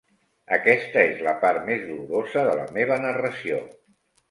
[0.55, 3.63] Aquesta és la part més dolorosa de la meva narració.